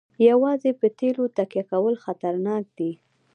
[0.29, 2.91] یوازې په تیلو تکیه کول خطرناک دي.